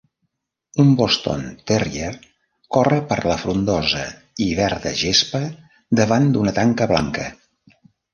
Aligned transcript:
Un 0.83 0.87
Boston 0.99 1.41
Terrier 1.71 2.07
corre 2.77 2.97
per 3.11 3.17
la 3.31 3.35
frondosa 3.41 4.01
i 4.47 4.47
verda 4.61 4.95
gespa 5.03 5.43
davant 6.01 6.33
d'una 6.37 6.55
tanca 6.57 6.89
blanca. 6.95 7.29